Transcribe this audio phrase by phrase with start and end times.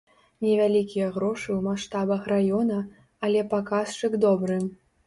[0.45, 2.81] Невялікія грошы ў маштабах раёна,
[3.29, 4.61] але паказчык добры.